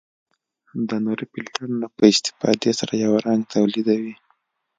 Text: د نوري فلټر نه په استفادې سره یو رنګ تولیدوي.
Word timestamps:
د 0.87 0.89
نوري 1.05 1.25
فلټر 1.31 1.67
نه 1.81 1.87
په 1.95 2.03
استفادې 2.11 2.71
سره 2.79 2.93
یو 3.03 3.13
رنګ 3.25 3.41
تولیدوي. 3.53 4.13